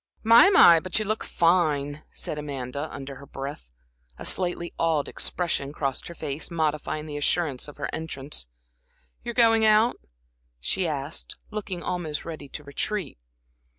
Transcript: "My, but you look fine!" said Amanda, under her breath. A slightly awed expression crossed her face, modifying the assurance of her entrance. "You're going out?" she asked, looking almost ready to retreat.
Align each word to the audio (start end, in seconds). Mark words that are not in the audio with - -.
"My, 0.23 0.79
but 0.79 0.97
you 0.97 1.05
look 1.05 1.23
fine!" 1.23 2.01
said 2.11 2.39
Amanda, 2.39 2.89
under 2.91 3.17
her 3.17 3.27
breath. 3.27 3.69
A 4.17 4.25
slightly 4.25 4.73
awed 4.79 5.07
expression 5.07 5.71
crossed 5.71 6.07
her 6.07 6.15
face, 6.15 6.49
modifying 6.49 7.05
the 7.05 7.17
assurance 7.17 7.67
of 7.67 7.77
her 7.77 7.87
entrance. 7.93 8.47
"You're 9.23 9.35
going 9.35 9.63
out?" 9.63 9.97
she 10.59 10.87
asked, 10.87 11.35
looking 11.51 11.83
almost 11.83 12.25
ready 12.25 12.49
to 12.49 12.63
retreat. 12.63 13.19